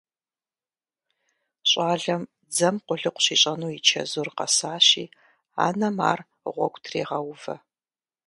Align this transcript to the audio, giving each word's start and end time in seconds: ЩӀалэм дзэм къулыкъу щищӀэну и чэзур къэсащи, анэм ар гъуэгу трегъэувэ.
ЩӀалэм 1.69 2.23
дзэм 2.51 2.75
къулыкъу 2.85 3.23
щищӀэну 3.25 3.67
и 3.77 3.79
чэзур 3.87 4.29
къэсащи, 4.37 5.05
анэм 5.67 5.97
ар 6.09 6.19
гъуэгу 6.53 6.81
трегъэувэ. 6.83 7.55